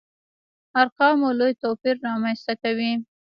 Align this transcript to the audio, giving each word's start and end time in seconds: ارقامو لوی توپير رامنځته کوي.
ارقامو 0.79 1.29
لوی 1.39 1.53
توپير 1.63 1.95
رامنځته 2.07 2.53
کوي. 2.61 2.91